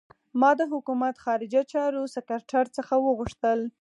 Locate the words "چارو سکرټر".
1.71-2.65